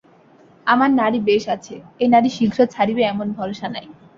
[0.67, 3.85] আমার নাড়ি বেশ আছে–এ নাড়ি শীঘ্র ছাড়িবে এমন ভরসা নাই।